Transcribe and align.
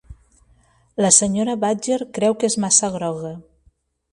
La 1.05 1.11
senyora 1.17 1.55
Badger 1.65 1.99
creu 2.19 2.35
que 2.41 2.51
és 2.53 2.59
massa 2.65 2.91
groga. 2.99 3.35